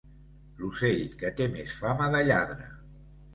L'ocell 0.61 1.13
que 1.19 1.31
té 1.41 1.47
més 1.59 1.77
fama 1.83 2.09
de 2.17 2.23
lladre. 2.31 2.67